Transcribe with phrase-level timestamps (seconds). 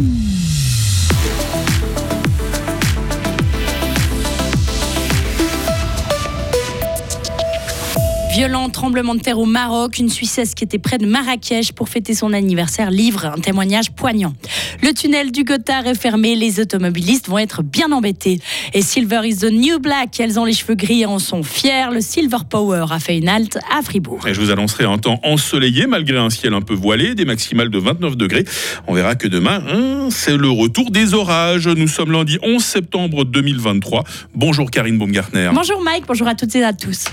[0.00, 0.29] Mm-hmm.
[8.40, 9.98] Violent tremblement de terre au Maroc.
[9.98, 14.32] Une Suissesse qui était près de Marrakech pour fêter son anniversaire livre un témoignage poignant.
[14.82, 16.34] Le tunnel du Gothard est fermé.
[16.36, 18.40] Les automobilistes vont être bien embêtés.
[18.72, 20.18] Et Silver is the new black.
[20.20, 21.90] Elles ont les cheveux gris et en sont fiers.
[21.92, 24.26] Le Silver Power a fait une halte à Fribourg.
[24.26, 27.68] Et je vous annoncerai un temps ensoleillé malgré un ciel un peu voilé, des maximales
[27.68, 28.46] de 29 degrés.
[28.86, 31.68] On verra que demain, hein, c'est le retour des orages.
[31.68, 34.04] Nous sommes lundi 11 septembre 2023.
[34.34, 35.50] Bonjour Karine Baumgartner.
[35.52, 37.04] Bonjour Mike, bonjour à toutes et à tous.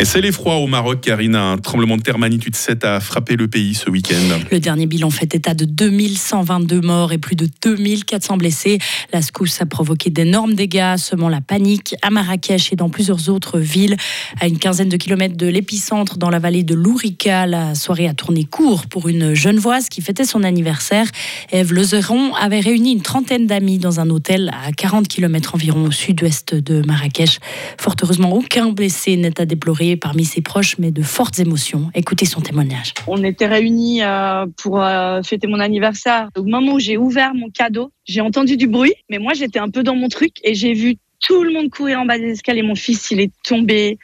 [0.00, 1.34] Et c'est l'effroi au Maroc, Karine.
[1.34, 4.38] Un tremblement de terre magnitude 7 a frappé le pays ce week-end.
[4.50, 8.78] Le dernier bilan fait état de 2122 morts et plus de 2400 blessés.
[9.12, 13.58] La secousse a provoqué d'énormes dégâts, semant la panique à Marrakech et dans plusieurs autres
[13.58, 13.98] villes.
[14.40, 18.14] À une quinzaine de kilomètres de l'épicentre, dans la vallée de l'Ourika, la soirée a
[18.14, 21.08] tourné court pour une jeune voise qui fêtait son anniversaire.
[21.52, 25.90] Eve Lezeron avait réuni une trentaine d'amis dans un hôtel à 40 km environ au
[25.90, 27.38] sud-ouest de Marrakech.
[27.76, 31.90] Fort heureusement, aucun blessé n'est à déplorer parmi ses proches, mais de fortes émotions.
[31.94, 32.94] Écoutez son témoignage.
[33.06, 36.28] On était réunis euh, pour euh, fêter mon anniversaire.
[36.36, 39.70] Au moment où j'ai ouvert mon cadeau, j'ai entendu du bruit, mais moi j'étais un
[39.70, 42.62] peu dans mon truc et j'ai vu tout le monde courir en bas des escaliers.
[42.62, 43.98] Mon fils, il est tombé.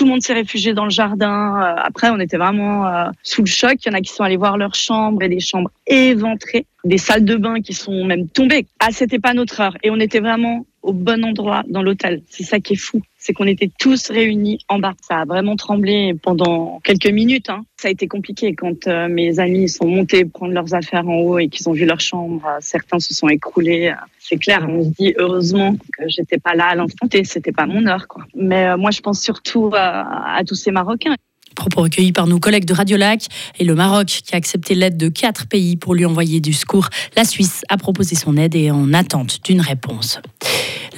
[0.00, 1.60] Tout le monde s'est réfugié dans le jardin.
[1.60, 2.90] Euh, après, on était vraiment
[3.22, 3.74] sous le choc.
[3.84, 6.96] Il y en a qui sont allés voir leurs chambres et des chambres éventrées, des
[6.96, 8.66] salles de bain qui sont même tombées.
[8.78, 9.76] Ah, c'était pas notre heure.
[9.82, 12.22] Et on était vraiment au bon endroit dans l'hôtel.
[12.28, 14.94] C'est ça qui est fou, c'est qu'on était tous réunis en bas.
[15.06, 17.50] Ça a vraiment tremblé pendant quelques minutes.
[17.50, 17.64] Hein.
[17.76, 21.38] Ça a été compliqué quand euh, mes amis sont montés prendre leurs affaires en haut
[21.38, 22.46] et qu'ils ont vu leur chambre.
[22.46, 23.92] Euh, certains se sont écroulés.
[24.18, 27.66] C'est clair, on se dit heureusement que j'étais pas là à l'instant T, c'était pas
[27.66, 28.08] mon heure.
[28.08, 28.24] Quoi.
[28.34, 31.14] Mais euh, moi, je pense surtout à tous ces Marocains.
[31.54, 33.26] Propos recueillis par nos collègues de Radio Lac
[33.58, 36.88] et le Maroc qui a accepté l'aide de quatre pays pour lui envoyer du secours.
[37.16, 40.20] La Suisse a proposé son aide et en attente d'une réponse.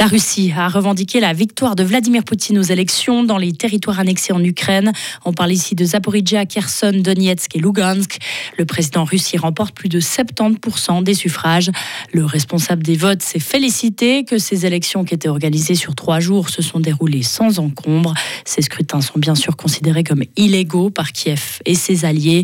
[0.03, 4.33] La Russie a revendiqué la victoire de Vladimir Poutine aux élections dans les territoires annexés
[4.33, 4.91] en Ukraine.
[5.25, 8.19] On parle ici de Zaporizhia, Kherson, Donetsk et Lugansk.
[8.59, 11.71] Le président russe y remporte plus de 70% des suffrages.
[12.13, 16.49] Le responsable des votes s'est félicité que ces élections qui étaient organisées sur trois jours
[16.49, 18.13] se sont déroulées sans encombre.
[18.45, 22.43] Ces scrutins sont bien sûr considérés comme illégaux par Kiev et ses alliés.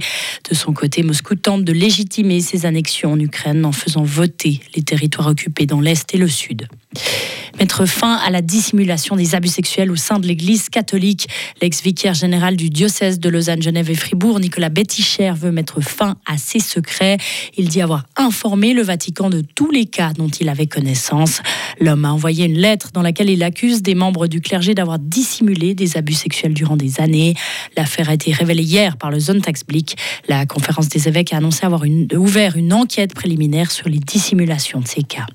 [0.49, 4.83] De son côté, Moscou tente de légitimer ses annexions en Ukraine en faisant voter les
[4.83, 6.69] territoires occupés dans l'Est et le Sud
[7.59, 11.29] mettre fin à la dissimulation des abus sexuels au sein de l'Église catholique.
[11.61, 16.39] L'ex-vicaire général du diocèse de Lausanne, Genève et Fribourg, Nicolas Betticher, veut mettre fin à
[16.39, 17.19] ces secrets.
[17.57, 21.41] Il dit avoir informé le Vatican de tous les cas dont il avait connaissance.
[21.81, 25.75] L'homme a envoyé une lettre dans laquelle il accuse des membres du clergé d'avoir dissimulé
[25.75, 27.35] des abus sexuels durant des années.
[27.77, 29.97] L'affaire a été révélée hier par le Sonntagsblick.
[30.29, 31.83] La conférence des évêques a annoncé avoir
[32.15, 35.27] ouvert une enquête préliminaire sur les dissimulations de ces cas.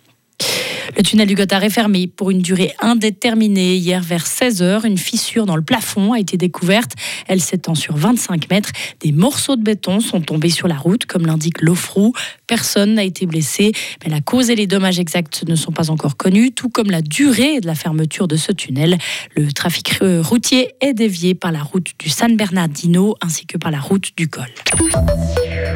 [0.97, 3.75] Le tunnel du Gothard est fermé pour une durée indéterminée.
[3.75, 6.91] Hier, vers 16h, une fissure dans le plafond a été découverte.
[7.27, 8.71] Elle s'étend sur 25 mètres.
[8.99, 12.13] Des morceaux de béton sont tombés sur la route, comme l'indique l'OFROU.
[12.47, 13.71] Personne n'a été blessé,
[14.03, 17.01] mais la cause et les dommages exacts ne sont pas encore connus, tout comme la
[17.01, 18.97] durée de la fermeture de ce tunnel.
[19.35, 23.79] Le trafic routier est dévié par la route du San Bernardino ainsi que par la
[23.79, 24.49] route du Col.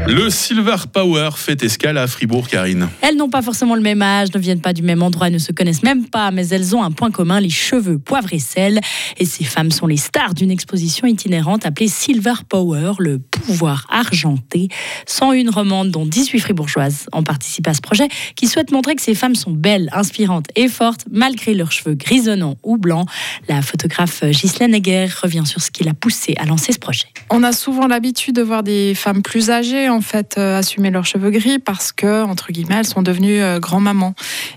[0.09, 2.88] Le Silver Power fait escale à Fribourg, Karine.
[3.01, 5.51] Elles n'ont pas forcément le même âge, ne viennent pas du même endroit, ne se
[5.51, 8.79] connaissent même pas, mais elles ont un point commun, les cheveux poivre et sel.
[9.18, 14.69] Et ces femmes sont les stars d'une exposition itinérante appelée Silver Power, le pouvoir argenté.
[15.07, 18.07] 101 romandes, dont 18 fribourgeoises, ont participé à ce projet
[18.38, 22.56] qui souhaite montrer que ces femmes sont belles, inspirantes et fortes, malgré leurs cheveux grisonnants
[22.63, 23.09] ou blancs.
[23.50, 27.07] La photographe Ghislaine Egger revient sur ce qui l'a poussé à lancer ce projet.
[27.29, 31.06] On a souvent l'habitude de voir des femmes plus âgées en fait euh, assumer leurs
[31.06, 34.13] cheveux gris parce que entre guillemets elles sont devenues euh, grand-maman.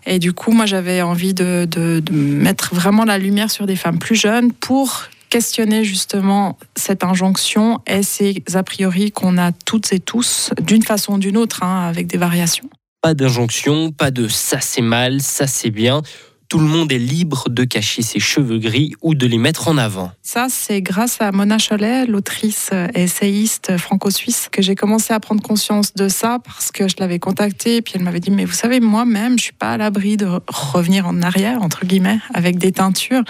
[0.07, 1.69] Et du coup, moi j'avais envie de,
[2.13, 8.03] mettre vraiment la lumière sur des femmes plus jeunes pour questionner justement cette injonction et
[8.03, 12.07] ces a priori qu'on a toutes et tous d'une façon ou d'une autre, hein, avec
[12.07, 12.69] des variations.
[13.01, 16.03] Pas d'injonction, pas de ça c'est mal, ça c'est bien
[16.51, 19.79] tout le monde est libre de cacher ses cheveux gris ou de les mettre en
[19.79, 20.11] avant.
[20.21, 25.41] Ça, c'est grâce à Mona Cholet, l'autrice et essayiste franco-suisse, que j'ai commencé à prendre
[25.43, 28.81] conscience de ça parce que je l'avais contactée puis elle m'avait dit, mais vous savez,
[28.81, 33.23] moi-même, je suis pas à l'abri de revenir en arrière, entre guillemets, avec des teintures.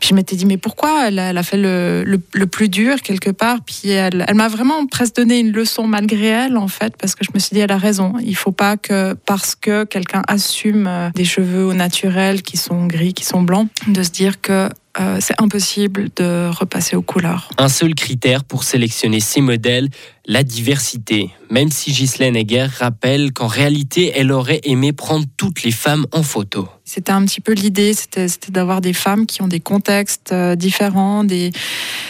[0.00, 2.18] Puis je m'étais dit, mais pourquoi elle a, fait le,
[2.50, 3.58] plus dur quelque part?
[3.64, 7.24] Puis elle, elle m'a vraiment presque donné une leçon malgré elle, en fait, parce que
[7.24, 8.14] je me suis dit, elle a raison.
[8.20, 13.12] Il faut pas que parce que quelqu'un assume des cheveux au naturel qui sont gris,
[13.12, 17.50] qui sont blancs, de se dire que euh, c'est impossible de repasser aux couleurs.
[17.58, 19.90] Un seul critère pour sélectionner ces modèles,
[20.24, 21.30] la diversité.
[21.50, 26.22] Même si Ghislaine Egger rappelle qu'en réalité, elle aurait aimé prendre toutes les femmes en
[26.22, 26.68] photo.
[26.86, 31.24] C'était un petit peu l'idée, c'était d'avoir des femmes qui ont des contextes euh, différents,
[31.24, 31.52] des,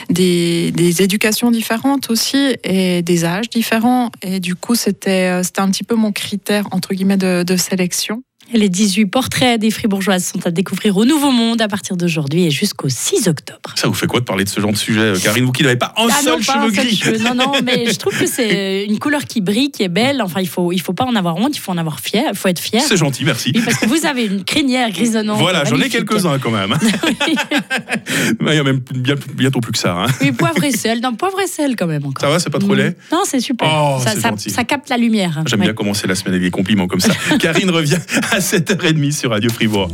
[0.08, 4.12] des, des, éducations différentes aussi et des âges différents.
[4.22, 8.22] Et du coup, c'était euh, un petit peu mon critère, entre guillemets, de, de sélection.
[8.54, 12.50] Les 18 portraits des fribourgeoises sont à découvrir au Nouveau Monde à partir d'aujourd'hui et
[12.50, 13.74] jusqu'au 6 octobre.
[13.74, 15.62] Ça vous fait quoi de parler de ce genre de sujet, euh, Karine Vous qui
[15.64, 17.18] n'avez pas un ah seul non, cheveu seul gris cheveu.
[17.18, 20.22] Non, non, mais je trouve que c'est une couleur qui brille, qui est belle.
[20.22, 22.36] Enfin, il faut, il faut pas en avoir honte, il faut en avoir fier, il
[22.36, 22.80] faut être fier.
[22.80, 23.52] C'est gentil, merci.
[23.54, 25.38] Oui, parce que vous avez une crinière grisonnante.
[25.40, 26.74] Voilà, j'en ai quelques-uns quand même.
[28.40, 29.92] Il y a même bien- bientôt plus que ça.
[29.92, 30.06] hein.
[30.22, 31.00] Oui, poivre et sel.
[31.00, 32.22] Non, poivre et sel quand même encore.
[32.22, 33.68] Ça va, c'est pas trop laid Non, c'est super.
[33.70, 35.42] Oh, ça, ça- capte la lumière.
[35.46, 35.66] J'aime Ouais.
[35.66, 37.12] bien commencer la semaine avec des compliments comme ça.
[37.38, 37.98] Karine revient
[38.32, 39.90] à 7h30 sur Radio Fribourg.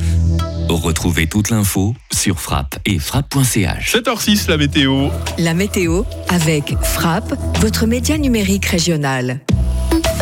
[0.69, 3.95] Retrouvez toute l'info sur frappe et frappe.ch.
[3.95, 5.09] 7h06, la météo.
[5.39, 9.41] La météo avec Frappe, votre média numérique régional.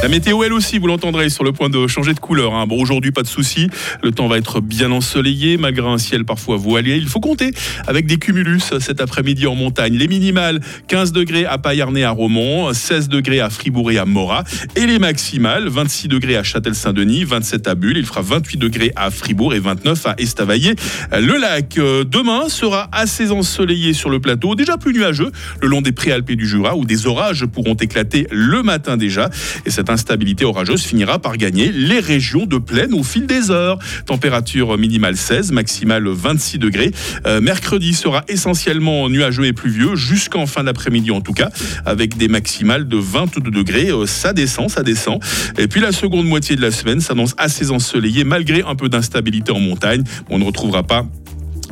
[0.02, 2.54] La météo, elle aussi, vous l'entendrez, sur le point de changer de couleur.
[2.54, 2.66] hein.
[2.66, 3.68] Bon, aujourd'hui, pas de souci.
[4.02, 6.96] Le temps va être bien ensoleillé, malgré un ciel parfois voilé.
[6.96, 7.52] Il faut compter
[7.86, 9.94] avec des cumulus cet après-midi en montagne.
[9.96, 10.58] Les minimales,
[10.88, 14.42] 15 degrés à Payarnay à Romont, 16 degrés à Fribourg et à Morat.
[14.74, 17.96] Et les maximales, 26 degrés à Châtel-Saint-Denis, 27 à Bulle.
[17.96, 20.74] Il fera 28 degrés à Fribourg et 29 à Estavayer.
[21.12, 25.80] Le lac, euh, demain, sera assez ensoleillé sur le plateau, déjà plus nuageux, le long
[25.80, 29.30] des préalpes du Jura, où des orages pourront éclater le matin déjà.
[29.64, 33.78] Et cette instabilité orageuse finira par gagner les régions de plaine au fil des heures.
[34.06, 36.90] Température minimale 16, maximale 26 degrés.
[37.26, 41.50] Euh, mercredi sera essentiellement nuageux et pluvieux, jusqu'en fin d'après-midi en tout cas,
[41.86, 43.90] avec des maximales de 22 degrés.
[43.90, 45.22] Euh, ça descend, ça descend.
[45.58, 49.52] Et puis la seconde moitié de la semaine s'annonce assez ensoleillée, malgré un peu d'instabilité
[49.52, 50.02] en montagne.
[50.30, 51.06] On ne retrouvera pas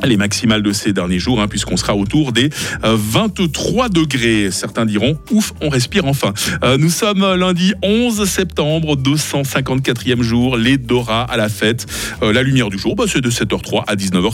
[0.05, 2.49] les maximales de ces derniers jours, hein, puisqu'on sera autour des
[2.83, 4.49] euh, 23 degrés.
[4.51, 6.33] Certains diront, ouf, on respire enfin.
[6.63, 11.85] Euh, nous sommes lundi 11 septembre, 254e jour, les Dora à la fête.
[12.21, 14.31] Euh, la lumière du jour, bah, c'est de 7h03 à 19h50.